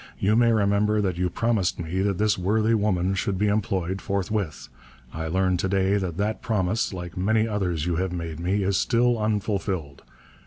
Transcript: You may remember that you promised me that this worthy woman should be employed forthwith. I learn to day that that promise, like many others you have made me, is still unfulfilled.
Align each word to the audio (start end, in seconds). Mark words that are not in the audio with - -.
You 0.17 0.35
may 0.35 0.51
remember 0.51 0.99
that 0.99 1.19
you 1.19 1.29
promised 1.29 1.77
me 1.79 2.01
that 2.01 2.17
this 2.17 2.35
worthy 2.35 2.73
woman 2.73 3.13
should 3.13 3.37
be 3.37 3.45
employed 3.49 4.01
forthwith. 4.01 4.67
I 5.13 5.27
learn 5.27 5.57
to 5.57 5.69
day 5.69 5.97
that 5.97 6.17
that 6.17 6.41
promise, 6.41 6.91
like 6.91 7.15
many 7.15 7.47
others 7.47 7.85
you 7.85 7.97
have 7.97 8.11
made 8.11 8.39
me, 8.39 8.63
is 8.63 8.77
still 8.77 9.19
unfulfilled. 9.19 10.01